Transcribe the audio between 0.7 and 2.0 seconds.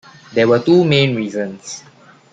main reasons.